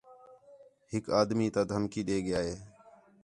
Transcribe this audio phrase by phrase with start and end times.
[0.91, 2.55] ہِک آدمی تا دھمکی ݙے ڳِیا ہِے